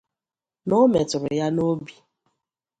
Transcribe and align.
na 0.67 0.75
o 0.83 0.85
metụrụ 0.93 1.29
ya 1.39 1.47
n'obi 1.55 1.93